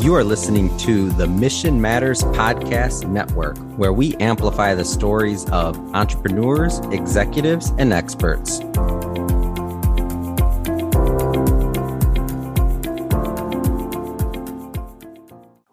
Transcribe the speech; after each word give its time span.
You 0.00 0.14
are 0.14 0.24
listening 0.24 0.74
to 0.78 1.10
the 1.10 1.26
Mission 1.26 1.78
Matters 1.78 2.22
Podcast 2.22 3.06
Network, 3.06 3.58
where 3.76 3.92
we 3.92 4.16
amplify 4.16 4.74
the 4.74 4.86
stories 4.86 5.44
of 5.50 5.76
entrepreneurs, 5.94 6.78
executives, 6.90 7.70
and 7.76 7.92
experts. 7.92 8.60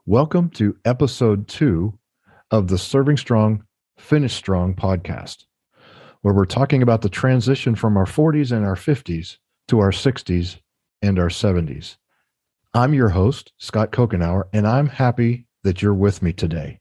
Welcome 0.05 0.49
to 0.55 0.75
episode 0.83 1.47
two 1.47 1.97
of 2.51 2.67
the 2.67 2.77
Serving 2.77 3.15
Strong, 3.15 3.63
Finish 3.97 4.33
Strong 4.33 4.75
podcast, 4.75 5.45
where 6.21 6.33
we're 6.33 6.43
talking 6.43 6.83
about 6.83 7.01
the 7.01 7.07
transition 7.07 7.75
from 7.75 7.95
our 7.95 8.05
40s 8.05 8.51
and 8.51 8.65
our 8.65 8.75
50s 8.75 9.37
to 9.69 9.79
our 9.79 9.91
60s 9.91 10.59
and 11.01 11.17
our 11.17 11.29
70s. 11.29 11.95
I'm 12.77 12.93
your 12.93 13.09
host, 13.09 13.53
Scott 13.57 13.91
Couchenour, 13.91 14.49
and 14.53 14.67
I'm 14.67 14.85
happy 14.85 15.47
that 15.63 15.81
you're 15.81 15.95
with 15.95 16.21
me 16.21 16.31
today. 16.31 16.79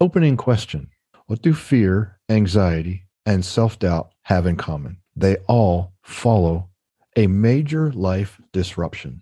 Opening 0.00 0.38
question 0.38 0.88
What 1.26 1.42
do 1.42 1.52
fear, 1.52 2.18
anxiety, 2.30 3.04
and 3.26 3.44
self 3.44 3.78
doubt 3.78 4.12
have 4.22 4.46
in 4.46 4.56
common? 4.56 4.96
They 5.14 5.36
all 5.46 5.92
follow 6.02 6.70
a 7.16 7.26
major 7.26 7.92
life 7.92 8.40
disruption. 8.54 9.20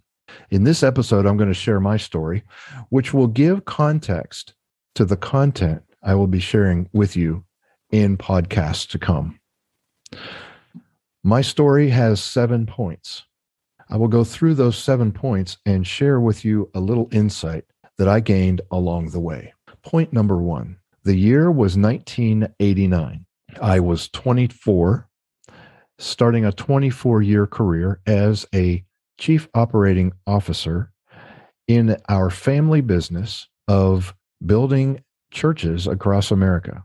In 0.51 0.62
this 0.62 0.84
episode, 0.84 1.27
I'm 1.27 1.37
going 1.37 1.48
to 1.48 1.53
share 1.53 1.80
my 1.80 1.97
story, 1.97 2.45
which 2.91 3.12
will 3.12 3.27
give 3.27 3.65
context 3.65 4.55
to 4.95 5.05
the 5.05 5.17
content 5.17 5.83
I 6.01 6.15
will 6.15 6.28
be 6.28 6.39
sharing 6.39 6.89
with 6.92 7.17
you 7.17 7.45
in 7.91 8.17
podcasts 8.17 8.89
to 8.91 9.01
come. 9.01 9.41
My 11.25 11.41
story 11.41 11.89
has 11.89 12.23
seven 12.23 12.67
points. 12.67 13.25
I 13.91 13.97
will 13.97 14.09
go 14.09 14.24
through 14.24 14.55
those 14.55 14.77
seven 14.77 15.12
points 15.12 15.56
and 15.65 15.87
share 15.87 16.20
with 16.20 16.45
you 16.45 16.70
a 16.74 16.80
little 16.80 17.08
insight 17.11 17.64
that 17.97 18.08
I 18.08 18.20
gained 18.20 18.61
along 18.70 19.11
the 19.11 19.20
way. 19.20 19.55
Point 19.83 20.12
number 20.12 20.36
one 20.36 20.77
the 21.05 21.17
year 21.17 21.50
was 21.50 21.77
1989. 21.77 23.25
I 23.62 23.80
was 23.80 24.08
24, 24.08 25.08
starting 25.98 26.45
a 26.45 26.53
24 26.53 27.22
year 27.22 27.47
career 27.47 28.00
as 28.06 28.47
a 28.55 28.84
chief 29.19 29.48
operating 29.55 30.12
officer 30.27 30.92
in 31.67 31.97
our 32.08 32.30
family 32.30 32.80
business 32.80 33.48
of 33.69 34.14
building 34.45 35.02
churches 35.30 35.86
across 35.86 36.30
America. 36.30 36.84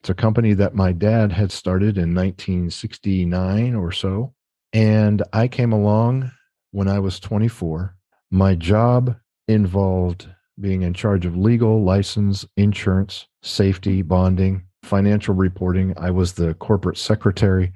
It's 0.00 0.10
a 0.10 0.14
company 0.14 0.54
that 0.54 0.74
my 0.74 0.92
dad 0.92 1.32
had 1.32 1.50
started 1.50 1.96
in 1.98 2.14
1969 2.14 3.74
or 3.74 3.92
so. 3.92 4.34
And 4.72 5.22
I 5.32 5.48
came 5.48 5.72
along 5.72 6.30
when 6.72 6.88
I 6.88 6.98
was 6.98 7.20
24. 7.20 7.96
My 8.30 8.54
job 8.54 9.16
involved 9.46 10.28
being 10.60 10.82
in 10.82 10.92
charge 10.92 11.24
of 11.24 11.36
legal, 11.36 11.82
license, 11.84 12.44
insurance, 12.56 13.26
safety, 13.42 14.02
bonding, 14.02 14.64
financial 14.82 15.34
reporting. 15.34 15.94
I 15.96 16.10
was 16.10 16.32
the 16.32 16.54
corporate 16.54 16.98
secretary, 16.98 17.72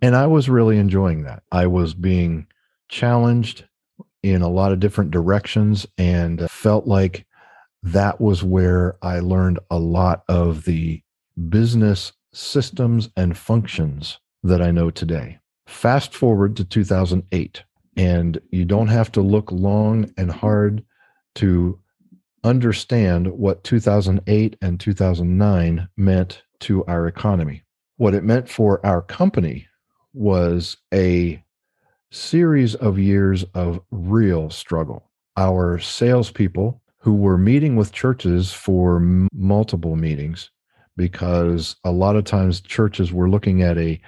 and 0.00 0.16
I 0.16 0.26
was 0.26 0.48
really 0.48 0.78
enjoying 0.78 1.22
that. 1.24 1.42
I 1.52 1.66
was 1.66 1.94
being 1.94 2.46
challenged 2.88 3.64
in 4.22 4.42
a 4.42 4.48
lot 4.48 4.72
of 4.72 4.80
different 4.80 5.10
directions 5.10 5.86
and 5.98 6.48
felt 6.50 6.86
like 6.86 7.26
that 7.82 8.20
was 8.20 8.42
where 8.42 8.96
I 9.02 9.20
learned 9.20 9.58
a 9.70 9.78
lot 9.78 10.22
of 10.28 10.64
the 10.64 11.02
business 11.48 12.12
systems 12.32 13.08
and 13.16 13.36
functions 13.36 14.18
that 14.42 14.62
I 14.62 14.70
know 14.70 14.90
today. 14.90 15.38
Fast 15.72 16.14
forward 16.14 16.54
to 16.56 16.64
2008, 16.64 17.64
and 17.96 18.40
you 18.50 18.64
don't 18.64 18.88
have 18.88 19.10
to 19.12 19.20
look 19.20 19.50
long 19.50 20.12
and 20.16 20.30
hard 20.30 20.84
to 21.36 21.80
understand 22.44 23.26
what 23.26 23.64
2008 23.64 24.56
and 24.60 24.78
2009 24.78 25.88
meant 25.96 26.42
to 26.60 26.84
our 26.84 27.08
economy. 27.08 27.64
What 27.96 28.14
it 28.14 28.22
meant 28.22 28.48
for 28.48 28.84
our 28.86 29.02
company 29.02 29.66
was 30.12 30.76
a 30.94 31.42
series 32.12 32.74
of 32.76 32.98
years 32.98 33.42
of 33.54 33.80
real 33.90 34.50
struggle. 34.50 35.10
Our 35.36 35.78
salespeople, 35.78 36.80
who 36.98 37.14
were 37.14 37.38
meeting 37.38 37.74
with 37.74 37.92
churches 37.92 38.52
for 38.52 39.00
multiple 39.32 39.96
meetings, 39.96 40.50
because 40.96 41.74
a 41.82 41.90
lot 41.90 42.14
of 42.14 42.24
times 42.24 42.60
churches 42.60 43.10
were 43.10 43.30
looking 43.30 43.62
at 43.62 43.78
a 43.78 44.00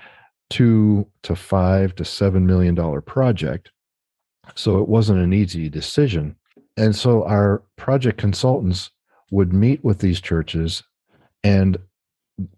two 0.55 1.05
to 1.25 1.35
five 1.35 1.97
to 1.97 2.05
seven 2.05 2.47
million 2.47 2.77
dollar 2.77 3.01
project. 3.01 3.73
So 4.55 4.79
it 4.79 4.89
wasn't 4.89 5.19
an 5.19 5.33
easy 5.33 5.69
decision. 5.69 6.37
And 6.77 6.95
so 6.95 7.25
our 7.25 7.65
project 7.75 8.19
consultants 8.19 8.93
would 9.33 9.53
meet 9.53 9.83
with 9.83 9.99
these 9.99 10.21
churches 10.21 10.85
and 11.43 11.77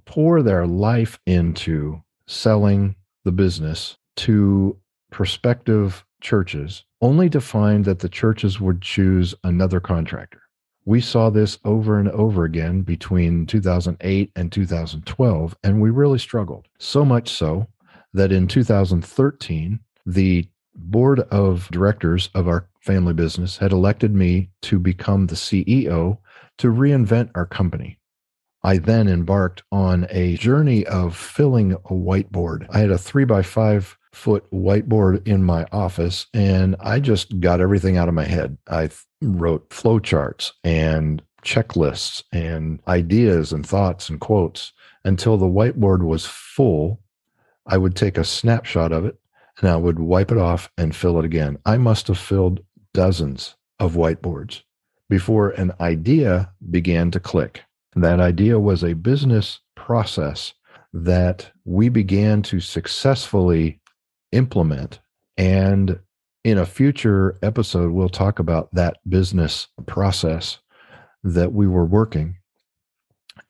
pour 0.05 0.43
their 0.43 0.67
life 0.67 1.19
into 1.25 2.03
selling 2.27 2.97
the 3.25 3.33
business 3.33 3.97
to 4.17 4.77
prospective 5.11 6.05
churches, 6.21 6.85
only 7.01 7.31
to 7.31 7.41
find 7.41 7.87
that 7.87 8.01
the 8.01 8.11
churches 8.11 8.61
would 8.61 8.83
choose 8.83 9.35
another 9.43 9.81
contractor. 9.81 10.43
We 10.85 11.01
saw 11.01 11.31
this 11.31 11.59
over 11.65 11.99
and 11.99 12.11
over 12.11 12.45
again 12.45 12.83
between 12.83 13.47
2008 13.47 14.33
and 14.37 14.53
2012, 14.53 15.57
and 15.65 15.81
we 15.81 15.89
really 15.89 16.19
struggled. 16.19 16.69
So 16.79 17.03
much 17.03 17.31
so 17.31 17.67
that 18.17 18.33
in 18.33 18.49
2013, 18.49 19.79
the 20.07 20.49
board 20.75 21.21
of 21.21 21.69
directors 21.71 22.29
of 22.35 22.49
our 22.49 22.69
family 22.81 23.15
business 23.15 23.59
had 23.59 23.73
elected 23.73 24.15
me 24.15 24.51
to 24.63 24.79
become 24.79 25.27
the 25.27 25.35
CEO 25.35 26.19
to 26.59 26.69
reinvent 26.69 27.31
our 27.35 27.47
company. 27.47 27.99
I 28.63 28.79
then 28.79 29.07
embarked 29.07 29.63
on 29.71 30.07
a 30.11 30.37
journey 30.37 30.85
of 30.87 31.17
filling 31.17 31.73
a 31.73 31.77
whiteboard. 31.77 32.67
I 32.71 32.81
had 32.81 32.91
a 32.91 32.99
three 32.99 33.25
by 33.25 33.43
five 33.43 33.97
foot 34.13 34.51
whiteboard 34.51 35.27
in 35.29 35.43
my 35.43 35.67
office 35.71 36.27
and 36.33 36.75
I 36.81 37.01
just 37.01 37.39
got 37.39 37.61
everything 37.61 37.97
out 37.97 38.09
of 38.09 38.15
my 38.15 38.25
head. 38.25 38.57
I 38.69 38.89
wrote 39.21 39.69
flowcharts 39.69 40.53
and 40.65 41.23
checklists 41.45 42.25
and 42.33 42.81
ideas 42.89 43.53
and 43.53 43.65
thoughts 43.65 44.09
and 44.09 44.19
quotes 44.19 44.73
until 45.05 45.37
the 45.37 45.47
whiteboard 45.47 46.03
was 46.03 46.25
full 46.27 47.01
I 47.67 47.79
would 47.79 47.97
take 47.97 48.19
a 48.19 48.25
snapshot 48.25 48.93
of 48.93 49.05
it 49.05 49.17
and 49.61 49.71
I 49.71 49.77
would 49.77 49.99
wipe 49.99 50.31
it 50.31 50.39
off 50.39 50.71
and 50.77 50.95
fill 50.95 51.19
it 51.19 51.25
again. 51.25 51.59
I 51.65 51.79
must 51.79 52.09
have 52.09 52.19
filled 52.19 52.61
dozens 52.93 53.57
of 53.79 53.95
whiteboards 53.95 54.63
before 55.09 55.51
an 55.51 55.73
idea 55.81 56.53
began 56.71 57.11
to 57.13 57.21
click. 57.21 57.63
That 57.95 58.21
idea 58.21 58.59
was 58.59 58.83
a 58.83 58.95
business 58.95 59.61
process 59.75 60.53
that 60.93 61.51
we 61.65 61.89
began 61.89 62.43
to 62.43 62.61
successfully 62.61 63.81
implement. 64.33 65.01
And 65.37 65.99
in 66.45 66.59
a 66.59 66.67
future 66.67 67.39
episode, 67.43 67.93
we'll 67.93 68.09
talk 68.09 68.39
about 68.39 68.73
that 68.75 68.99
business 69.09 69.69
process 69.87 70.59
that 71.25 71.53
we 71.53 71.67
were 71.67 71.85
working. 71.85 72.37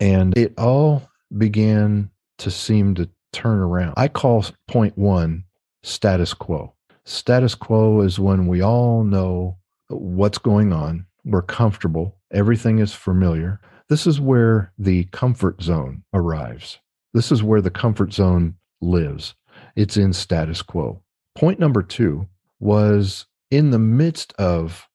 And 0.00 0.37
it 0.37 0.55
all 0.59 1.09
began 1.37 2.10
to 2.38 2.50
seem 2.50 2.94
to 2.97 3.09
turn 3.32 3.59
around. 3.59 3.94
I 3.97 4.09
call 4.09 4.44
point 4.69 4.97
one 4.97 5.44
status 5.82 6.34
quo. 6.34 6.75
Status 7.04 7.54
quo 7.54 8.00
is 8.00 8.19
when 8.19 8.47
we 8.47 8.62
all 8.62 9.04
know 9.04 9.59
what's 9.88 10.38
going 10.38 10.72
on, 10.72 11.06
we're 11.25 11.42
comfortable, 11.42 12.16
everything 12.32 12.78
is 12.78 12.92
familiar. 12.92 13.60
This 13.88 14.06
is 14.06 14.20
where 14.20 14.72
the 14.78 15.04
comfort 15.04 15.62
zone 15.62 16.03
arrives. 16.12 16.78
This 17.14 17.31
is 17.31 17.42
where 17.42 17.60
the 17.60 17.70
comfort 17.70 18.12
zone 18.12 18.56
lives. 18.81 19.34
It's 19.76 19.97
in 19.97 20.12
status 20.12 20.62
quo. 20.62 21.03
Point 21.37 21.60
number 21.60 21.82
two 21.82 22.26
was 22.58 23.26
in 23.50 23.70
the 23.70 23.78
midst 23.78 24.32
of 24.34 24.88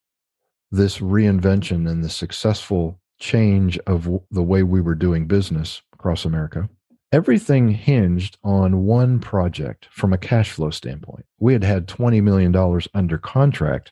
this 0.72 1.00
reinvention 1.00 1.89
and 1.89 2.04
the 2.04 2.10
successful 2.10 3.00
change 3.19 3.78
of 3.80 4.10
the 4.31 4.44
way 4.44 4.63
we 4.63 4.81
were 4.81 4.95
doing 4.95 5.28
business 5.28 5.81
across 5.94 6.25
America, 6.25 6.69
everything 7.12 7.69
hinged 7.69 8.38
on 8.44 8.86
one 8.86 9.19
project 9.19 9.88
from 9.92 10.13
a 10.13 10.18
cash 10.18 10.52
flow 10.52 10.69
standpoint. 10.69 11.25
We 11.40 11.54
had 11.54 11.63
had 11.63 11.88
$20 11.88 12.24
million 12.24 12.56
under 12.94 13.18
contract 13.18 13.92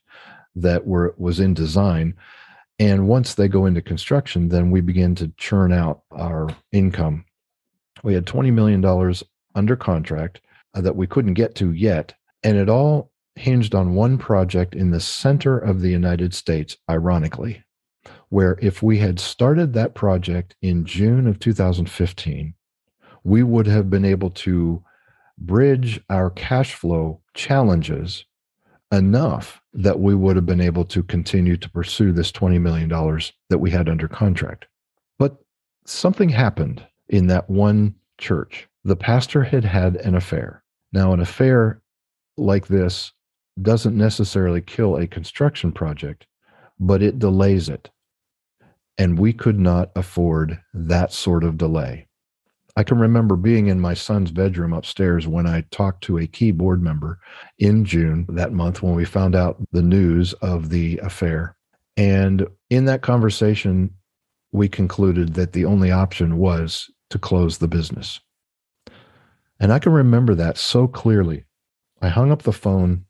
that 0.55 0.87
were 0.87 1.13
was 1.17 1.39
in 1.39 1.53
design. 1.53 2.15
And 2.79 3.07
once 3.07 3.35
they 3.35 3.47
go 3.47 3.65
into 3.65 3.81
construction, 3.81 4.49
then 4.49 4.71
we 4.71 4.81
begin 4.81 5.15
to 5.15 5.31
churn 5.37 5.73
out 5.73 6.01
our 6.11 6.49
income. 6.71 7.25
We 8.03 8.13
had 8.13 8.25
$20 8.25 8.53
million 8.53 9.13
under 9.55 9.75
contract 9.75 10.41
uh, 10.73 10.81
that 10.81 10.95
we 10.95 11.07
couldn't 11.07 11.33
get 11.33 11.55
to 11.55 11.73
yet. 11.73 12.13
And 12.43 12.57
it 12.57 12.69
all 12.69 13.11
hinged 13.35 13.75
on 13.75 13.95
one 13.95 14.17
project 14.17 14.75
in 14.75 14.91
the 14.91 14.99
center 14.99 15.57
of 15.57 15.81
the 15.81 15.89
United 15.89 16.33
States, 16.33 16.77
ironically, 16.89 17.63
where 18.29 18.57
if 18.61 18.81
we 18.81 18.97
had 18.97 19.19
started 19.19 19.73
that 19.73 19.93
project 19.93 20.55
in 20.61 20.85
June 20.85 21.27
of 21.27 21.39
2015, 21.39 22.53
we 23.23 23.43
would 23.43 23.67
have 23.67 23.89
been 23.89 24.05
able 24.05 24.29
to 24.31 24.83
bridge 25.37 26.01
our 26.09 26.29
cash 26.29 26.73
flow 26.73 27.21
challenges 27.33 28.25
enough 28.91 29.61
that 29.73 29.99
we 29.99 30.15
would 30.15 30.35
have 30.35 30.45
been 30.45 30.61
able 30.61 30.83
to 30.83 31.03
continue 31.03 31.55
to 31.57 31.69
pursue 31.69 32.11
this 32.11 32.31
$20 32.31 32.59
million 32.59 32.89
that 33.49 33.59
we 33.59 33.69
had 33.69 33.87
under 33.87 34.07
contract. 34.07 34.65
But 35.17 35.37
something 35.85 36.29
happened 36.29 36.85
in 37.07 37.27
that 37.27 37.49
one 37.49 37.95
church. 38.17 38.67
The 38.83 38.95
pastor 38.95 39.43
had 39.43 39.63
had 39.63 39.95
an 39.97 40.15
affair. 40.15 40.63
Now, 40.91 41.13
an 41.13 41.19
affair 41.19 41.81
like 42.37 42.67
this 42.67 43.13
doesn't 43.61 43.97
necessarily 43.97 44.61
kill 44.61 44.97
a 44.97 45.07
construction 45.07 45.71
project, 45.71 46.25
but 46.79 47.03
it 47.03 47.19
delays 47.19 47.69
it. 47.69 47.89
And 48.97 49.19
we 49.19 49.33
could 49.33 49.59
not 49.59 49.91
afford 49.95 50.59
that 50.73 51.13
sort 51.13 51.43
of 51.43 51.57
delay. 51.57 52.07
I 52.79 52.83
can 52.83 52.97
remember 52.97 53.35
being 53.35 53.67
in 53.67 53.81
my 53.81 53.93
son's 53.93 54.31
bedroom 54.31 54.71
upstairs 54.71 55.27
when 55.27 55.45
I 55.45 55.65
talked 55.69 56.01
to 56.05 56.17
a 56.17 56.27
key 56.27 56.51
board 56.51 56.81
member 56.81 57.19
in 57.57 57.83
June 57.83 58.25
that 58.29 58.53
month 58.53 58.81
when 58.81 58.95
we 58.95 59.03
found 59.03 59.35
out 59.35 59.57
the 59.73 59.81
news 59.81 60.31
of 60.35 60.69
the 60.69 60.97
affair. 60.99 61.57
And 61.97 62.47
in 62.69 62.85
that 62.85 63.01
conversation, 63.01 63.93
we 64.53 64.69
concluded 64.69 65.33
that 65.33 65.51
the 65.51 65.65
only 65.65 65.91
option 65.91 66.37
was 66.37 66.89
to 67.09 67.19
close 67.19 67.57
the 67.57 67.67
business. 67.67 68.21
And 69.59 69.73
I 69.73 69.79
can 69.79 69.91
remember 69.91 70.33
that 70.35 70.57
so 70.57 70.87
clearly. 70.87 71.43
I 72.01 72.07
hung 72.07 72.31
up 72.31 72.43
the 72.43 72.53
phone 72.53 73.03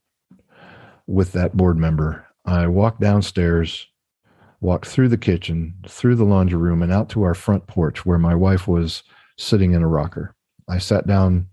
with 1.05 1.33
that 1.33 1.55
board 1.55 1.77
member. 1.77 2.25
I 2.43 2.65
walked 2.65 3.01
downstairs, 3.01 3.85
walked 4.61 4.87
through 4.87 5.09
the 5.09 5.17
kitchen, 5.17 5.75
through 5.87 6.15
the 6.15 6.25
laundry 6.25 6.57
room, 6.57 6.81
and 6.81 6.91
out 6.91 7.09
to 7.09 7.21
our 7.21 7.35
front 7.35 7.67
porch 7.67 8.03
where 8.03 8.17
my 8.17 8.33
wife 8.33 8.67
was 8.67 9.03
sitting 9.39 9.73
in 9.73 9.81
a 9.81 9.87
rocker. 9.87 10.35
I 10.67 10.77
sat 10.77 11.07
down 11.07 11.47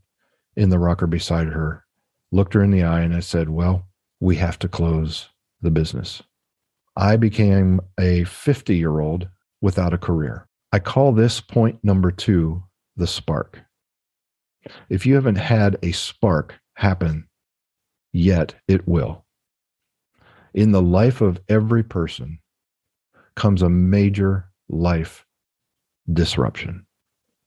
in 0.56 0.70
the 0.70 0.78
rocker 0.78 1.06
beside 1.06 1.48
her, 1.48 1.84
looked 2.32 2.54
her 2.54 2.62
in 2.62 2.72
the 2.72 2.82
eye, 2.82 3.02
and 3.02 3.14
I 3.14 3.20
said, 3.20 3.48
Well, 3.48 3.86
we 4.20 4.36
have 4.36 4.58
to 4.60 4.68
close 4.68 5.28
the 5.62 5.70
business. 5.70 6.22
I 6.96 7.16
became 7.16 7.80
a 7.98 8.24
50 8.24 8.74
year 8.74 9.00
old 9.00 9.28
without 9.60 9.94
a 9.94 9.98
career. 9.98 10.48
I 10.72 10.78
call 10.78 11.12
this 11.12 11.40
point 11.40 11.78
number 11.82 12.10
two 12.10 12.64
the 12.96 13.06
spark. 13.06 13.60
If 14.88 15.06
you 15.06 15.14
haven't 15.14 15.36
had 15.36 15.78
a 15.82 15.92
spark 15.92 16.54
happen 16.74 17.28
yet, 18.12 18.54
it 18.66 18.88
will. 18.88 19.24
In 20.54 20.72
the 20.72 20.82
life 20.82 21.20
of 21.20 21.38
every 21.48 21.84
person 21.84 22.40
comes 23.36 23.62
a 23.62 23.68
major 23.68 24.48
life 24.68 25.26
disruption. 26.10 26.85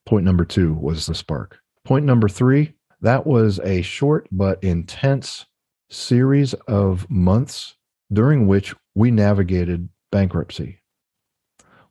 Point 0.10 0.26
number 0.26 0.44
two 0.44 0.74
was 0.74 1.06
the 1.06 1.14
spark. 1.14 1.60
Point 1.86 2.04
number 2.04 2.28
three, 2.28 2.74
that 3.02 3.28
was 3.28 3.60
a 3.60 3.84
short 3.84 4.28
but 4.32 4.64
intense 4.64 5.46
series 5.92 6.56
of 6.68 7.08
months 7.12 7.76
during 8.12 8.48
which 8.48 8.74
we 8.96 9.12
navigated 9.12 9.88
bankruptcy. 10.12 10.80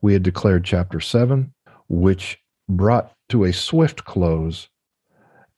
We 0.01 0.11
had 0.11 0.23
declared 0.23 0.65
Chapter 0.65 0.99
7, 0.99 1.53
which 1.87 2.37
brought 2.67 3.13
to 3.29 3.45
a 3.45 3.53
swift 3.53 4.03
close 4.03 4.67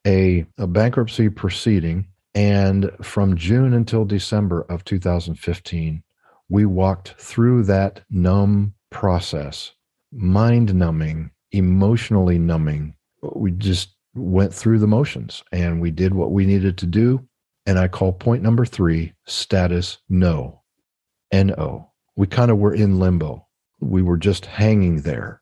a, 0.05 0.45
a 0.59 0.67
bankruptcy 0.67 1.29
proceeding. 1.29 2.09
And 2.35 2.91
from 3.01 3.37
June 3.37 3.73
until 3.73 4.05
December 4.05 4.67
of 4.69 4.85
2015, 4.85 6.03
we 6.47 6.67
walked 6.67 7.15
through 7.17 7.63
that 7.63 8.03
numb 8.11 8.75
process, 8.91 9.71
mind 10.11 10.75
numbing 10.75 11.31
emotionally 11.51 12.39
numbing. 12.39 12.95
We 13.21 13.51
just 13.51 13.95
went 14.13 14.53
through 14.53 14.79
the 14.79 14.87
motions 14.87 15.43
and 15.51 15.81
we 15.81 15.91
did 15.91 16.13
what 16.13 16.31
we 16.31 16.45
needed 16.45 16.77
to 16.79 16.85
do. 16.85 17.27
And 17.65 17.77
I 17.77 17.87
call 17.87 18.13
point 18.13 18.41
number 18.41 18.65
three 18.65 19.13
status 19.25 19.99
no. 20.09 20.61
No. 21.33 21.91
We 22.15 22.27
kind 22.27 22.51
of 22.51 22.57
were 22.57 22.73
in 22.73 22.99
limbo. 22.99 23.47
We 23.79 24.01
were 24.01 24.17
just 24.17 24.45
hanging 24.45 25.01
there. 25.01 25.41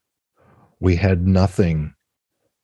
We 0.79 0.95
had 0.95 1.27
nothing 1.27 1.93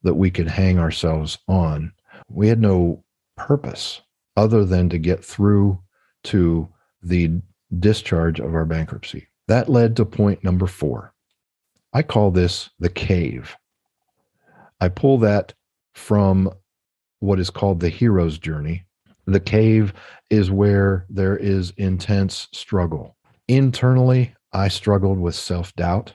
that 0.03 0.13
we 0.13 0.29
could 0.29 0.47
hang 0.47 0.77
ourselves 0.77 1.37
on. 1.47 1.91
We 2.29 2.47
had 2.47 2.61
no 2.61 3.03
purpose 3.35 4.01
other 4.37 4.63
than 4.63 4.89
to 4.89 4.97
get 4.97 5.25
through 5.25 5.81
to 6.25 6.69
the 7.01 7.41
discharge 7.79 8.39
of 8.39 8.53
our 8.53 8.65
bankruptcy. 8.65 9.27
That 9.47 9.69
led 9.69 9.95
to 9.97 10.05
point 10.05 10.43
number 10.43 10.67
four 10.67 11.14
I 11.95 12.03
call 12.03 12.29
this 12.29 12.69
the 12.77 12.89
cave. 12.89 13.55
I 14.81 14.89
pull 14.89 15.17
that 15.19 15.53
from 15.93 16.51
what 17.21 17.39
is 17.39 17.49
called 17.49 17.79
the 17.79 17.87
hero's 17.87 18.37
journey. 18.37 18.83
The 19.25 19.39
cave 19.39 19.93
is 20.29 20.51
where 20.51 21.05
there 21.09 21.37
is 21.37 21.71
intense 21.77 22.49
struggle. 22.51 23.15
Internally, 23.47 24.35
I 24.51 24.67
struggled 24.67 25.19
with 25.19 25.35
self 25.35 25.73
doubt. 25.77 26.13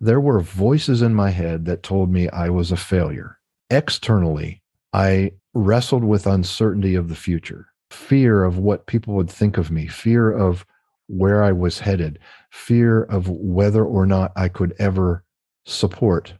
There 0.00 0.20
were 0.20 0.40
voices 0.40 1.02
in 1.02 1.14
my 1.14 1.30
head 1.30 1.66
that 1.66 1.84
told 1.84 2.10
me 2.10 2.28
I 2.30 2.48
was 2.48 2.72
a 2.72 2.76
failure. 2.76 3.38
Externally, 3.70 4.60
I 4.92 5.34
wrestled 5.54 6.02
with 6.02 6.26
uncertainty 6.26 6.96
of 6.96 7.08
the 7.08 7.14
future, 7.14 7.68
fear 7.92 8.42
of 8.42 8.58
what 8.58 8.86
people 8.86 9.14
would 9.14 9.30
think 9.30 9.56
of 9.56 9.70
me, 9.70 9.86
fear 9.86 10.32
of 10.32 10.66
where 11.08 11.42
I 11.42 11.52
was 11.52 11.80
headed, 11.80 12.18
fear 12.50 13.02
of 13.04 13.28
whether 13.28 13.84
or 13.84 14.06
not 14.06 14.32
I 14.36 14.48
could 14.48 14.74
ever 14.78 15.24
support 15.64 16.34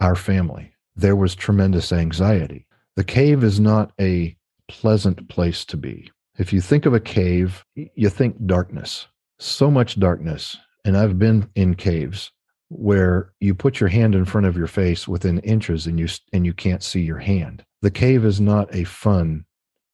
our 0.00 0.14
family. 0.14 0.72
There 0.96 1.16
was 1.16 1.34
tremendous 1.34 1.92
anxiety. 1.92 2.66
The 2.96 3.04
cave 3.04 3.44
is 3.44 3.60
not 3.60 3.92
a 4.00 4.36
pleasant 4.68 5.28
place 5.28 5.64
to 5.66 5.76
be. 5.76 6.10
If 6.38 6.52
you 6.52 6.60
think 6.60 6.86
of 6.86 6.94
a 6.94 7.00
cave, 7.00 7.64
you 7.74 8.08
think 8.08 8.46
darkness, 8.46 9.06
so 9.38 9.70
much 9.70 10.00
darkness. 10.00 10.56
And 10.84 10.96
I've 10.96 11.18
been 11.18 11.48
in 11.54 11.74
caves 11.74 12.32
where 12.68 13.32
you 13.40 13.54
put 13.54 13.80
your 13.80 13.88
hand 13.88 14.14
in 14.14 14.24
front 14.24 14.46
of 14.46 14.56
your 14.56 14.68
face 14.68 15.06
within 15.08 15.40
inches 15.40 15.86
and 15.86 15.98
you 15.98 16.08
and 16.32 16.46
you 16.46 16.54
can't 16.54 16.82
see 16.82 17.02
your 17.02 17.18
hand. 17.18 17.64
The 17.82 17.90
cave 17.90 18.24
is 18.24 18.40
not 18.40 18.74
a 18.74 18.84
fun 18.84 19.44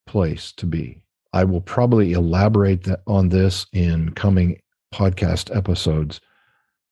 place 0.07 0.53
to 0.53 0.67
be. 0.67 1.03
I 1.37 1.45
will 1.45 1.61
probably 1.61 2.13
elaborate 2.13 2.89
on 3.07 3.29
this 3.29 3.67
in 3.75 4.13
coming 4.13 4.59
podcast 4.95 5.55
episodes, 5.55 6.19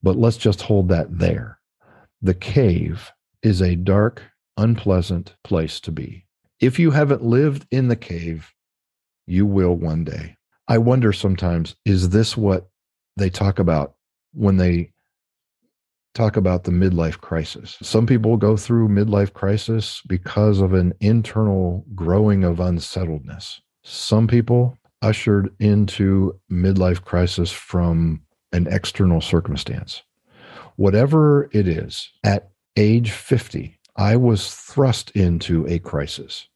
but 0.02 0.16
let's 0.16 0.36
just 0.36 0.60
hold 0.60 0.90
that 0.90 1.18
there. 1.18 1.58
The 2.20 2.34
cave 2.34 3.10
is 3.42 3.62
a 3.62 3.74
dark, 3.74 4.22
unpleasant 4.58 5.34
place 5.44 5.80
to 5.80 5.92
be. 5.92 6.26
If 6.60 6.78
you 6.78 6.90
haven't 6.90 7.24
lived 7.24 7.66
in 7.70 7.88
the 7.88 7.96
cave, 7.96 8.52
you 9.26 9.46
will 9.46 9.76
one 9.76 10.04
day. 10.04 10.36
I 10.68 10.76
wonder 10.76 11.14
sometimes 11.14 11.74
is 11.86 12.10
this 12.10 12.36
what 12.36 12.68
they 13.16 13.30
talk 13.30 13.58
about 13.58 13.94
when 14.34 14.58
they 14.58 14.92
talk 16.14 16.36
about 16.36 16.64
the 16.64 16.70
midlife 16.70 17.18
crisis? 17.18 17.78
Some 17.80 18.04
people 18.04 18.36
go 18.36 18.58
through 18.58 18.88
midlife 18.88 19.32
crisis 19.32 20.02
because 20.06 20.60
of 20.60 20.74
an 20.74 20.92
internal 21.00 21.86
growing 21.94 22.44
of 22.44 22.60
unsettledness. 22.60 23.62
Some 23.84 24.26
people 24.26 24.78
ushered 25.02 25.54
into 25.60 26.40
midlife 26.50 27.02
crisis 27.02 27.52
from 27.52 28.22
an 28.52 28.66
external 28.68 29.20
circumstance. 29.20 30.02
Whatever 30.76 31.50
it 31.52 31.68
is, 31.68 32.10
at 32.24 32.50
age 32.76 33.10
50, 33.10 33.78
I 33.96 34.16
was 34.16 34.54
thrust 34.54 35.10
into 35.10 35.66
a 35.68 35.78
crisis. 35.78 36.48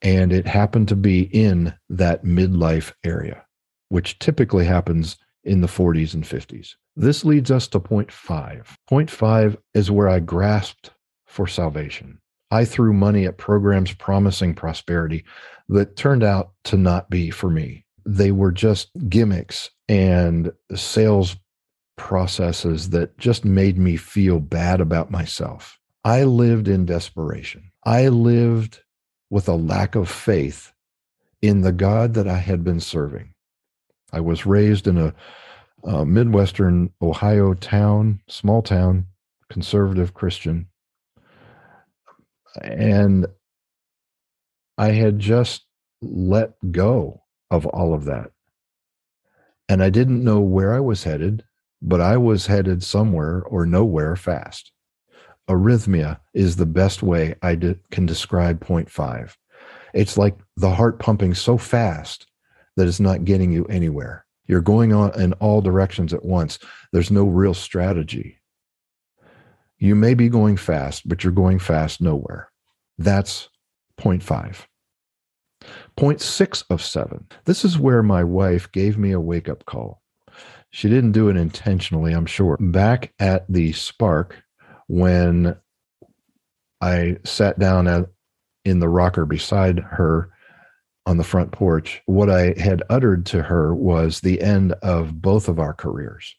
And 0.00 0.32
it 0.32 0.46
happened 0.46 0.88
to 0.88 0.96
be 0.96 1.22
in 1.22 1.74
that 1.90 2.24
midlife 2.24 2.92
area, 3.04 3.44
which 3.90 4.18
typically 4.18 4.64
happens 4.64 5.18
in 5.44 5.60
the 5.60 5.66
40s 5.66 6.14
and 6.14 6.24
50s. 6.24 6.74
This 6.96 7.24
leads 7.24 7.50
us 7.50 7.68
to 7.68 7.80
point 7.80 8.10
five. 8.10 8.78
Point 8.88 9.10
five 9.10 9.56
is 9.74 9.90
where 9.90 10.08
I 10.08 10.20
grasped 10.20 10.90
for 11.26 11.46
salvation. 11.46 12.20
I 12.54 12.64
threw 12.64 12.92
money 12.92 13.24
at 13.24 13.36
programs 13.36 13.92
promising 13.92 14.54
prosperity 14.54 15.24
that 15.68 15.96
turned 15.96 16.22
out 16.22 16.52
to 16.66 16.76
not 16.76 17.10
be 17.10 17.30
for 17.30 17.50
me. 17.50 17.84
They 18.06 18.30
were 18.30 18.52
just 18.52 18.90
gimmicks 19.08 19.70
and 19.88 20.52
sales 20.72 21.34
processes 21.96 22.90
that 22.90 23.18
just 23.18 23.44
made 23.44 23.76
me 23.76 23.96
feel 23.96 24.38
bad 24.38 24.80
about 24.80 25.10
myself. 25.10 25.80
I 26.04 26.22
lived 26.22 26.68
in 26.68 26.86
desperation. 26.86 27.72
I 27.84 28.06
lived 28.06 28.82
with 29.30 29.48
a 29.48 29.56
lack 29.56 29.96
of 29.96 30.08
faith 30.08 30.72
in 31.42 31.62
the 31.62 31.72
God 31.72 32.14
that 32.14 32.28
I 32.28 32.38
had 32.38 32.62
been 32.62 32.78
serving. 32.78 33.34
I 34.12 34.20
was 34.20 34.46
raised 34.46 34.86
in 34.86 34.96
a, 34.96 35.12
a 35.82 36.06
Midwestern 36.06 36.92
Ohio 37.02 37.54
town, 37.54 38.20
small 38.28 38.62
town, 38.62 39.06
conservative 39.50 40.14
Christian. 40.14 40.68
And 42.62 43.26
I 44.78 44.90
had 44.90 45.18
just 45.18 45.64
let 46.02 46.52
go 46.70 47.22
of 47.50 47.66
all 47.66 47.94
of 47.94 48.04
that. 48.04 48.30
And 49.68 49.82
I 49.82 49.90
didn't 49.90 50.24
know 50.24 50.40
where 50.40 50.74
I 50.74 50.80
was 50.80 51.04
headed, 51.04 51.44
but 51.80 52.00
I 52.00 52.16
was 52.16 52.46
headed 52.46 52.82
somewhere 52.82 53.42
or 53.42 53.66
nowhere 53.66 54.16
fast. 54.16 54.72
Arrhythmia 55.48 56.20
is 56.32 56.56
the 56.56 56.66
best 56.66 57.02
way 57.02 57.34
I 57.42 57.56
can 57.90 58.06
describe 58.06 58.60
point 58.60 58.90
five. 58.90 59.36
It's 59.92 60.18
like 60.18 60.36
the 60.56 60.74
heart 60.74 60.98
pumping 60.98 61.34
so 61.34 61.56
fast 61.56 62.26
that 62.76 62.88
it's 62.88 63.00
not 63.00 63.24
getting 63.24 63.52
you 63.52 63.64
anywhere. 63.66 64.26
You're 64.46 64.60
going 64.60 64.92
on 64.92 65.18
in 65.20 65.32
all 65.34 65.60
directions 65.60 66.12
at 66.12 66.24
once. 66.24 66.58
There's 66.92 67.10
no 67.10 67.24
real 67.24 67.54
strategy. 67.54 68.38
You 69.84 69.94
may 69.94 70.14
be 70.14 70.30
going 70.30 70.56
fast, 70.56 71.06
but 71.06 71.22
you're 71.22 71.30
going 71.30 71.58
fast 71.58 72.00
nowhere. 72.00 72.50
That's 72.96 73.50
point 73.98 74.22
five. 74.22 74.66
Point 75.94 76.22
six 76.22 76.62
of 76.70 76.80
seven. 76.80 77.26
This 77.44 77.66
is 77.66 77.78
where 77.78 78.02
my 78.02 78.24
wife 78.24 78.72
gave 78.72 78.96
me 78.96 79.12
a 79.12 79.20
wake 79.20 79.46
up 79.46 79.66
call. 79.66 80.00
She 80.70 80.88
didn't 80.88 81.12
do 81.12 81.28
it 81.28 81.36
intentionally, 81.36 82.14
I'm 82.14 82.24
sure. 82.24 82.56
Back 82.58 83.12
at 83.18 83.44
the 83.52 83.72
Spark, 83.72 84.42
when 84.86 85.54
I 86.80 87.18
sat 87.24 87.58
down 87.58 87.86
at, 87.86 88.06
in 88.64 88.78
the 88.78 88.88
rocker 88.88 89.26
beside 89.26 89.80
her 89.80 90.30
on 91.04 91.18
the 91.18 91.24
front 91.24 91.52
porch, 91.52 92.00
what 92.06 92.30
I 92.30 92.54
had 92.58 92.82
uttered 92.88 93.26
to 93.26 93.42
her 93.42 93.74
was 93.74 94.20
the 94.20 94.40
end 94.40 94.72
of 94.82 95.20
both 95.20 95.46
of 95.46 95.58
our 95.58 95.74
careers 95.74 96.34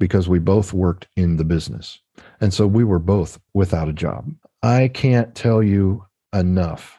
because 0.00 0.28
we 0.28 0.40
both 0.40 0.72
worked 0.72 1.06
in 1.14 1.36
the 1.36 1.44
business. 1.44 2.00
And 2.40 2.52
so 2.52 2.66
we 2.66 2.84
were 2.84 2.98
both 2.98 3.40
without 3.54 3.88
a 3.88 3.92
job. 3.92 4.32
I 4.62 4.88
can't 4.88 5.34
tell 5.34 5.62
you 5.62 6.04
enough 6.34 6.98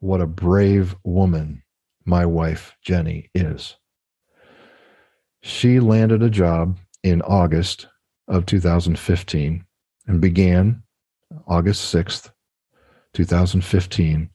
what 0.00 0.20
a 0.20 0.26
brave 0.26 0.96
woman 1.04 1.62
my 2.04 2.24
wife, 2.24 2.76
Jenny, 2.82 3.30
is. 3.34 3.76
She 5.42 5.80
landed 5.80 6.22
a 6.22 6.30
job 6.30 6.78
in 7.02 7.22
August 7.22 7.86
of 8.28 8.46
2015 8.46 9.64
and 10.06 10.20
began 10.20 10.82
August 11.46 11.94
6th, 11.94 12.30
2015, 13.14 14.30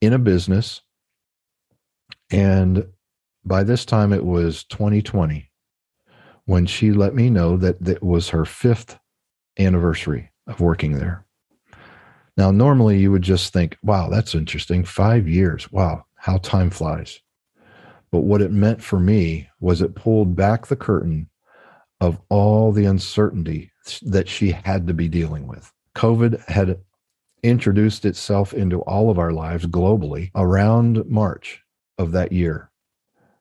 in 0.00 0.12
a 0.12 0.18
business. 0.18 0.80
And 2.30 2.86
by 3.44 3.62
this 3.64 3.84
time, 3.84 4.12
it 4.12 4.24
was 4.24 4.64
2020 4.64 5.50
when 6.44 6.66
she 6.66 6.92
let 6.92 7.14
me 7.14 7.30
know 7.30 7.56
that 7.56 7.86
it 7.86 8.02
was 8.02 8.30
her 8.30 8.44
fifth 8.44 8.98
anniversary 9.58 10.30
of 10.46 10.60
working 10.60 10.98
there. 10.98 11.24
Now, 12.36 12.50
normally 12.50 12.98
you 12.98 13.12
would 13.12 13.22
just 13.22 13.52
think, 13.52 13.76
wow, 13.82 14.08
that's 14.08 14.34
interesting. 14.34 14.84
Five 14.84 15.28
years. 15.28 15.70
Wow, 15.70 16.06
how 16.16 16.38
time 16.38 16.70
flies. 16.70 17.20
But 18.10 18.20
what 18.20 18.42
it 18.42 18.50
meant 18.50 18.82
for 18.82 18.98
me 18.98 19.48
was 19.60 19.82
it 19.82 19.94
pulled 19.94 20.34
back 20.34 20.66
the 20.66 20.76
curtain 20.76 21.28
of 22.00 22.20
all 22.30 22.72
the 22.72 22.86
uncertainty 22.86 23.70
that 24.02 24.28
she 24.28 24.50
had 24.50 24.86
to 24.86 24.94
be 24.94 25.08
dealing 25.08 25.46
with. 25.46 25.72
COVID 25.94 26.44
had 26.48 26.78
introduced 27.42 28.04
itself 28.04 28.54
into 28.54 28.80
all 28.82 29.10
of 29.10 29.18
our 29.18 29.32
lives 29.32 29.66
globally 29.66 30.30
around 30.34 31.04
March 31.06 31.60
of 31.98 32.12
that 32.12 32.32
year. 32.32 32.70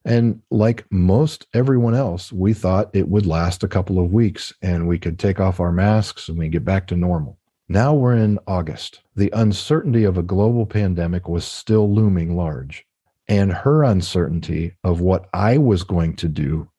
And 0.03 0.41
like 0.49 0.85
most 0.91 1.47
everyone 1.53 1.93
else, 1.93 2.31
we 2.31 2.53
thought 2.53 2.89
it 2.93 3.07
would 3.07 3.25
last 3.25 3.63
a 3.63 3.67
couple 3.67 3.99
of 3.99 4.11
weeks 4.11 4.51
and 4.61 4.87
we 4.87 4.97
could 4.97 5.19
take 5.19 5.39
off 5.39 5.59
our 5.59 5.71
masks 5.71 6.27
and 6.27 6.37
we 6.37 6.49
get 6.49 6.65
back 6.65 6.87
to 6.87 6.95
normal. 6.95 7.37
Now 7.69 7.93
we're 7.93 8.15
in 8.15 8.39
August. 8.47 9.01
The 9.15 9.29
uncertainty 9.31 10.03
of 10.03 10.17
a 10.17 10.23
global 10.23 10.65
pandemic 10.65 11.29
was 11.29 11.45
still 11.45 11.93
looming 11.93 12.35
large. 12.35 12.85
And 13.27 13.53
her 13.53 13.83
uncertainty 13.83 14.75
of 14.83 14.99
what 14.99 15.29
I 15.33 15.57
was 15.57 15.83
going 15.83 16.15
to 16.17 16.27
do 16.27 16.69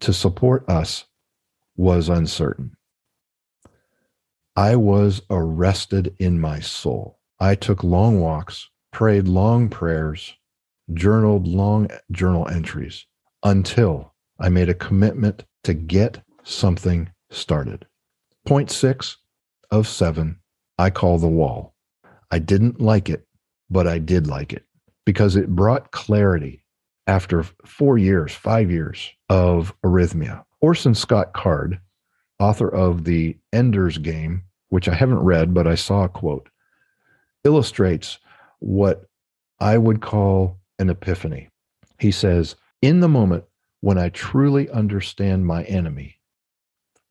to 0.00 0.12
support 0.12 0.68
us 0.68 1.04
was 1.76 2.08
uncertain. 2.08 2.76
I 4.54 4.76
was 4.76 5.20
arrested 5.28 6.14
in 6.18 6.40
my 6.40 6.60
soul. 6.60 7.18
I 7.38 7.54
took 7.56 7.84
long 7.84 8.20
walks, 8.20 8.70
prayed 8.90 9.28
long 9.28 9.68
prayers, 9.68 10.34
journaled 10.94 11.46
long 11.46 11.88
journal 12.12 12.48
entries 12.48 13.06
until 13.42 14.14
I 14.38 14.48
made 14.48 14.68
a 14.68 14.74
commitment 14.74 15.44
to 15.64 15.74
get 15.74 16.22
something 16.44 17.10
started. 17.30 17.86
Point 18.44 18.70
six 18.70 19.16
of 19.70 19.88
seven, 19.88 20.38
I 20.78 20.90
call 20.90 21.18
the 21.18 21.28
wall. 21.28 21.74
I 22.30 22.38
didn't 22.38 22.80
like 22.80 23.08
it, 23.08 23.26
but 23.70 23.86
I 23.86 23.98
did 23.98 24.26
like 24.26 24.52
it 24.52 24.64
because 25.04 25.36
it 25.36 25.54
brought 25.54 25.90
clarity 25.92 26.64
after 27.06 27.44
four 27.64 27.98
years, 27.98 28.32
five 28.32 28.70
years 28.70 29.12
of 29.28 29.74
arrhythmia. 29.84 30.44
Orson 30.60 30.94
Scott 30.94 31.32
Card, 31.32 31.80
author 32.38 32.68
of 32.68 33.04
The 33.04 33.36
Ender's 33.52 33.98
Game, 33.98 34.42
which 34.68 34.88
I 34.88 34.94
haven't 34.94 35.20
read, 35.20 35.54
but 35.54 35.66
I 35.66 35.76
saw 35.76 36.04
a 36.04 36.08
quote, 36.08 36.48
illustrates 37.44 38.18
what 38.58 39.04
I 39.60 39.78
would 39.78 40.00
call 40.00 40.58
an 40.78 40.90
epiphany. 40.90 41.48
He 41.98 42.10
says, 42.10 42.56
In 42.82 43.00
the 43.00 43.08
moment 43.08 43.44
when 43.80 43.98
I 43.98 44.08
truly 44.08 44.68
understand 44.70 45.46
my 45.46 45.64
enemy, 45.64 46.16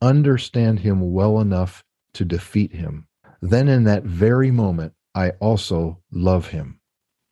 understand 0.00 0.80
him 0.80 1.12
well 1.12 1.40
enough 1.40 1.84
to 2.14 2.24
defeat 2.24 2.72
him, 2.72 3.08
then 3.40 3.68
in 3.68 3.84
that 3.84 4.04
very 4.04 4.50
moment, 4.50 4.92
I 5.14 5.30
also 5.40 6.02
love 6.10 6.48
him. 6.48 6.80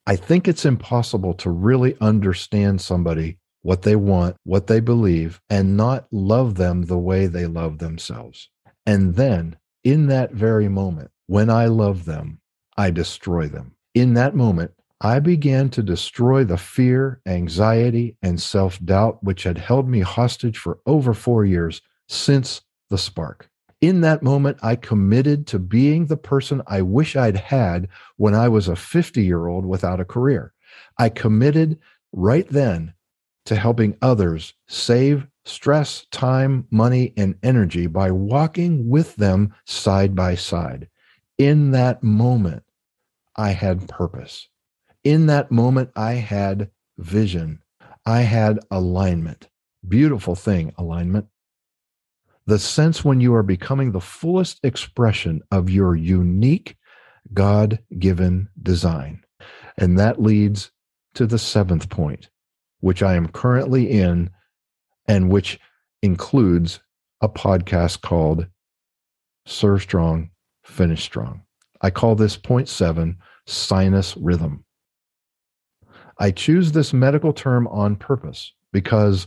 I 0.07 0.17
think 0.17 0.47
it's 0.47 0.65
impossible 0.65 1.35
to 1.35 1.51
really 1.51 1.97
understand 2.01 2.81
somebody, 2.81 3.39
what 3.63 3.83
they 3.83 3.97
want, 3.97 4.37
what 4.45 4.67
they 4.67 4.81
believe, 4.81 5.41
and 5.49 5.77
not 5.77 6.07
love 6.11 6.57
them 6.57 6.83
the 6.83 6.99
way 6.99 7.27
they 7.27 7.47
love 7.47 7.79
themselves. 7.79 8.51
And 8.87 9.15
then 9.15 9.57
in 9.83 10.07
that 10.09 10.33
very 10.33 10.69
moment, 10.69 11.11
when 11.27 11.49
I 11.49 11.67
love 11.67 12.05
them, 12.05 12.41
I 12.77 12.91
destroy 12.91 13.49
them. 13.49 13.77
In 13.95 14.15
that 14.15 14.35
moment, 14.35 14.73
I 15.01 15.19
began 15.19 15.69
to 15.71 15.83
destroy 15.83 16.45
the 16.45 16.57
fear, 16.57 17.21
anxiety, 17.27 18.17
and 18.23 18.41
self 18.41 18.83
doubt 18.85 19.23
which 19.23 19.43
had 19.43 19.59
held 19.59 19.89
me 19.89 20.01
hostage 20.01 20.59
for 20.59 20.79
over 20.87 21.13
four 21.13 21.45
years 21.45 21.83
since 22.09 22.63
the 22.91 22.99
spark. 22.99 23.51
In 23.81 24.01
that 24.01 24.23
moment, 24.23 24.59
I 24.63 24.77
committed 24.77 25.47
to 25.49 25.59
being 25.59 26.07
the 26.07 26.17
person 26.17 26.63
I 26.67 26.81
wish 26.83 27.17
I'd 27.17 27.37
had 27.37 27.89
when 28.17 28.35
I 28.35 28.49
was 28.49 28.69
a 28.69 28.77
50 28.77 29.23
year 29.23 29.47
old 29.47 29.67
without 29.67 30.01
a 30.01 30.05
career. 30.05 30.55
I 30.99 31.09
committed 31.09 31.79
right 32.13 32.49
then 32.49 32.95
to 33.47 33.57
helping 33.57 33.97
others 34.01 34.55
save 34.69 35.27
stress, 35.45 36.07
time, 36.11 36.67
money, 36.71 37.13
and 37.17 37.35
energy 37.43 37.87
by 37.87 38.11
walking 38.11 38.89
with 38.89 39.17
them 39.17 39.55
side 39.67 40.15
by 40.15 40.35
side. 40.35 40.89
In 41.37 41.73
that 41.73 42.03
moment, 42.03 42.63
I 43.37 43.51
had 43.51 43.89
purpose. 43.89 44.49
In 45.05 45.27
that 45.27 45.51
moment, 45.51 45.91
I 45.95 46.15
had 46.15 46.71
vision. 46.97 47.63
I 48.07 48.23
had 48.23 48.59
alignment. 48.71 49.49
Beautiful 49.87 50.35
thing, 50.35 50.73
alignment. 50.79 51.27
The 52.47 52.59
sense 52.59 53.05
when 53.05 53.21
you 53.21 53.35
are 53.35 53.43
becoming 53.43 53.93
the 53.93 54.01
fullest 54.01 54.61
expression 54.63 55.43
of 55.51 55.71
your 55.71 55.95
unique 55.95 56.77
God 57.33 57.79
given 57.99 58.49
design. 58.63 59.25
And 59.79 59.99
that 59.99 60.23
leads 60.23 60.71
to 61.15 61.27
the 61.27 61.39
seventh 61.39 61.89
point, 61.91 62.31
which 62.81 63.03
I 63.03 63.15
am 63.15 63.29
currently 63.29 63.91
in 63.91 64.31
and 65.07 65.31
which 65.31 65.61
includes 66.03 66.81
a 67.21 67.29
podcast 67.29 68.01
called 68.01 68.47
Serve 69.47 69.83
Strong, 69.83 70.31
Finish 70.65 71.03
Strong. 71.03 71.43
I 71.81 71.91
call 71.91 72.15
this 72.15 72.37
point 72.37 72.69
seven 72.69 73.19
sinus 73.47 74.17
rhythm. 74.17 74.65
I 76.19 76.31
choose 76.31 76.73
this 76.73 76.93
medical 76.93 77.33
term 77.33 77.67
on 77.69 77.97
purpose 77.97 78.53
because 78.73 79.27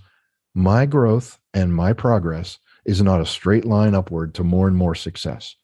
my 0.54 0.86
growth 0.86 1.40
and 1.54 1.74
my 1.74 1.94
progress 1.94 2.60
is 2.86 3.02
not 3.02 3.22
a 3.22 3.26
straight 3.26 3.66
line 3.66 3.94
upward 3.94 4.34
to 4.36 4.44
more 4.44 4.68
and 4.68 4.76
more 4.76 4.96
success. 4.96 5.56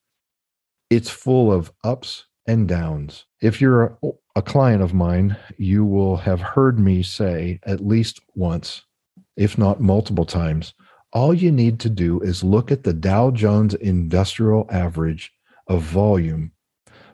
It's 0.89 1.09
full 1.09 1.51
of 1.51 1.71
ups 1.83 2.25
and 2.45 2.67
downs. 2.67 3.25
If 3.41 3.61
you're 3.61 3.97
a, 4.35 4.41
client 4.41 4.83
of 4.83 4.93
mine, 4.93 5.37
you 5.57 5.85
will 5.85 6.17
have 6.17 6.41
heard 6.41 6.77
me 6.79 7.03
say 7.03 7.59
at 7.65 7.85
least 7.85 8.19
once 8.35 8.83
if 9.35 9.57
not 9.57 9.81
multiple 9.81 10.25
times, 10.25 10.73
all 11.11 11.33
you 11.33 11.51
need 11.51 11.79
to 11.79 11.89
do 11.89 12.19
is 12.21 12.43
look 12.43 12.71
at 12.71 12.83
the 12.83 12.93
Dow 12.93 13.31
Jones 13.31 13.73
Industrial 13.73 14.67
Average 14.69 15.31
of 15.67 15.81
volume 15.81 16.51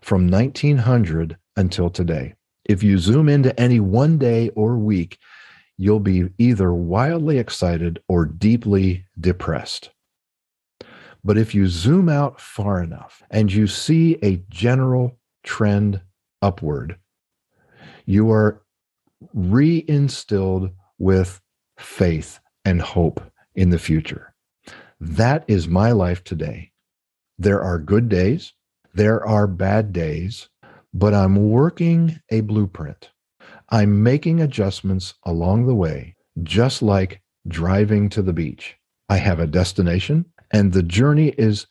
from 0.01 0.29
1900 0.29 1.37
until 1.55 1.89
today. 1.89 2.33
If 2.69 2.83
you 2.83 2.99
zoom 2.99 3.27
into 3.27 3.59
any 3.59 3.79
one 3.79 4.19
day 4.19 4.49
or 4.49 4.77
week, 4.77 5.17
you'll 5.75 5.99
be 5.99 6.29
either 6.37 6.71
wildly 6.71 7.39
excited 7.39 7.99
or 8.07 8.25
deeply 8.25 9.05
depressed. 9.19 9.89
But 11.23 11.37
if 11.37 11.55
you 11.55 11.65
zoom 11.67 12.07
out 12.09 12.39
far 12.39 12.83
enough 12.83 13.23
and 13.31 13.51
you 13.51 13.65
see 13.65 14.19
a 14.21 14.43
general 14.49 15.17
trend 15.43 15.99
upward, 16.43 16.99
you 18.05 18.29
are 18.29 18.61
reinstilled 19.35 20.71
with 20.99 21.41
faith, 21.79 22.39
and 22.65 22.81
hope 22.81 23.19
in 23.55 23.71
the 23.71 23.79
future. 23.79 24.35
That 24.99 25.43
is 25.47 25.67
my 25.67 25.91
life 25.91 26.23
today. 26.23 26.71
There 27.39 27.63
are 27.63 27.79
good 27.79 28.09
days, 28.09 28.53
there 28.93 29.25
are 29.25 29.47
bad 29.47 29.91
days, 29.91 30.49
but 30.93 31.13
I'm 31.13 31.49
working 31.49 32.19
a 32.29 32.41
blueprint. 32.41 33.11
I'm 33.69 34.01
making 34.03 34.41
adjustments 34.41 35.13
along 35.23 35.67
the 35.67 35.75
way, 35.75 36.15
just 36.43 36.81
like 36.81 37.21
driving 37.47 38.09
to 38.09 38.21
the 38.21 38.33
beach. 38.33 38.75
I 39.09 39.17
have 39.17 39.39
a 39.39 39.47
destination, 39.47 40.25
and 40.51 40.71
the 40.71 40.83
journey 40.83 41.29
is 41.37 41.67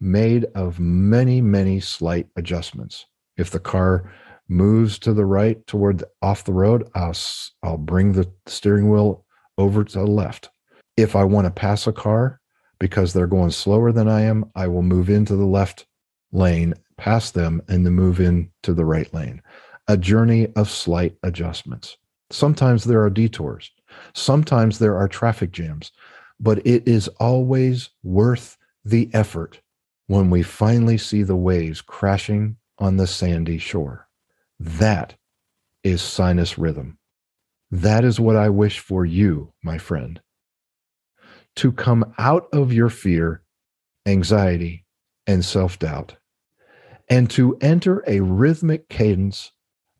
made 0.00 0.44
of 0.54 0.78
many, 0.78 1.40
many 1.40 1.80
slight 1.80 2.28
adjustments. 2.36 3.06
If 3.36 3.50
the 3.50 3.60
car 3.60 4.12
moves 4.48 4.98
to 5.00 5.12
the 5.12 5.24
right 5.24 5.64
toward 5.66 5.98
the, 5.98 6.08
off 6.22 6.44
the 6.44 6.52
road, 6.52 6.88
I'll, 6.94 7.14
I'll 7.62 7.78
bring 7.78 8.12
the 8.12 8.30
steering 8.46 8.90
wheel 8.90 9.24
over 9.58 9.84
to 9.84 9.98
the 9.98 10.06
left. 10.06 10.50
If 10.96 11.16
I 11.16 11.24
want 11.24 11.46
to 11.46 11.50
pass 11.50 11.86
a 11.86 11.92
car 11.92 12.40
because 12.78 13.12
they're 13.12 13.26
going 13.26 13.50
slower 13.50 13.92
than 13.92 14.08
I 14.08 14.22
am, 14.22 14.50
I 14.54 14.68
will 14.68 14.82
move 14.82 15.10
into 15.10 15.36
the 15.36 15.46
left 15.46 15.86
lane, 16.32 16.74
pass 16.98 17.30
them, 17.30 17.62
and 17.68 17.84
then 17.84 17.92
move 17.92 18.20
into 18.20 18.74
the 18.74 18.84
right 18.84 19.12
lane. 19.12 19.42
A 19.88 19.96
journey 19.96 20.48
of 20.56 20.70
slight 20.70 21.16
adjustments. 21.22 21.96
Sometimes 22.30 22.84
there 22.84 23.02
are 23.02 23.10
detours. 23.10 23.70
Sometimes 24.14 24.78
there 24.78 24.96
are 24.96 25.08
traffic 25.08 25.52
jams, 25.52 25.92
but 26.40 26.66
it 26.66 26.86
is 26.88 27.08
always 27.20 27.90
worth 28.02 28.56
the 28.84 29.08
effort 29.12 29.60
when 30.06 30.30
we 30.30 30.42
finally 30.42 30.98
see 30.98 31.22
the 31.22 31.36
waves 31.36 31.80
crashing 31.80 32.56
on 32.78 32.96
the 32.96 33.06
sandy 33.06 33.58
shore. 33.58 34.08
That 34.58 35.14
is 35.84 36.02
sinus 36.02 36.58
rhythm. 36.58 36.98
That 37.70 38.04
is 38.04 38.20
what 38.20 38.36
I 38.36 38.48
wish 38.48 38.78
for 38.78 39.04
you, 39.04 39.52
my 39.62 39.78
friend. 39.78 40.20
To 41.56 41.72
come 41.72 42.14
out 42.18 42.48
of 42.52 42.72
your 42.72 42.90
fear, 42.90 43.42
anxiety, 44.06 44.84
and 45.26 45.44
self 45.44 45.78
doubt, 45.78 46.16
and 47.08 47.30
to 47.30 47.56
enter 47.60 48.02
a 48.06 48.20
rhythmic 48.20 48.88
cadence 48.88 49.52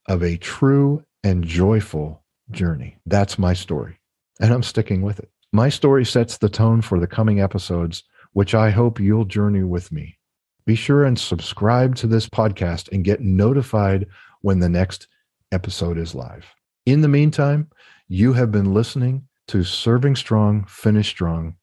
of 0.06 0.22
a 0.22 0.36
true 0.36 1.04
and 1.22 1.44
joyful 1.44 2.22
journey. 2.50 2.98
That's 3.06 3.38
my 3.38 3.54
story, 3.54 3.98
and 4.40 4.52
I'm 4.52 4.62
sticking 4.62 5.02
with 5.02 5.18
it. 5.18 5.30
My 5.52 5.68
story 5.68 6.04
sets 6.04 6.38
the 6.38 6.48
tone 6.48 6.82
for 6.82 6.98
the 6.98 7.06
coming 7.06 7.40
episodes, 7.40 8.04
which 8.32 8.54
I 8.54 8.70
hope 8.70 9.00
you'll 9.00 9.24
journey 9.24 9.62
with 9.62 9.90
me. 9.92 10.18
Be 10.66 10.74
sure 10.74 11.04
and 11.04 11.18
subscribe 11.18 11.94
to 11.96 12.06
this 12.06 12.28
podcast 12.28 12.90
and 12.92 13.04
get 13.04 13.20
notified 13.20 14.06
when 14.42 14.58
the 14.58 14.68
next 14.68 15.06
episode 15.52 15.96
is 15.96 16.14
live. 16.14 16.44
In 16.86 17.00
the 17.00 17.08
meantime, 17.08 17.70
you 18.08 18.32
have 18.32 18.50
been 18.50 18.74
listening 18.74 19.28
to 19.48 19.62
Serving 19.62 20.16
Strong, 20.16 20.64
Finish 20.66 21.08
Strong, 21.08 21.56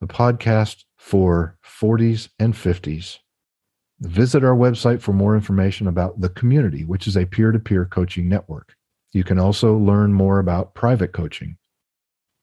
the 0.00 0.06
podcast 0.06 0.84
for 0.96 1.56
40s 1.64 2.28
and 2.38 2.54
50s. 2.54 3.18
Visit 4.00 4.44
our 4.44 4.54
website 4.54 5.00
for 5.00 5.12
more 5.12 5.34
information 5.34 5.88
about 5.88 6.20
the 6.20 6.28
community, 6.28 6.84
which 6.84 7.08
is 7.08 7.16
a 7.16 7.26
peer 7.26 7.50
to 7.50 7.58
peer 7.58 7.84
coaching 7.84 8.28
network. 8.28 8.74
You 9.12 9.24
can 9.24 9.38
also 9.38 9.76
learn 9.76 10.12
more 10.12 10.38
about 10.38 10.74
private 10.74 11.12
coaching 11.12 11.56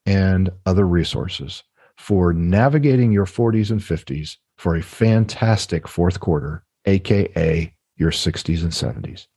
and 0.05 0.49
other 0.65 0.85
resources 0.85 1.63
for 1.97 2.33
navigating 2.33 3.11
your 3.11 3.25
40s 3.25 3.71
and 3.71 3.79
50s 3.79 4.37
for 4.57 4.75
a 4.75 4.81
fantastic 4.81 5.87
fourth 5.87 6.19
quarter, 6.19 6.63
AKA 6.85 7.73
your 7.97 8.11
60s 8.11 8.61
and 8.61 8.71
70s. 8.71 9.27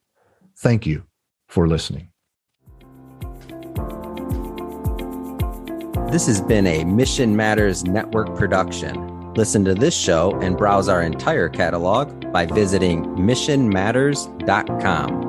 Thank 0.58 0.87
you 0.87 1.04
for 1.48 1.68
listening. 1.68 2.10
This 6.10 6.26
has 6.26 6.40
been 6.40 6.66
a 6.66 6.84
Mission 6.84 7.37
Matters 7.37 7.84
Network 7.84 8.34
production. 8.34 9.17
Listen 9.37 9.64
to 9.64 9.75
this 9.75 9.97
show 9.97 10.37
and 10.40 10.56
browse 10.56 10.88
our 10.88 11.02
entire 11.02 11.49
catalog 11.49 12.32
by 12.32 12.47
visiting 12.47 13.04
missionmatters.com. 13.04 15.27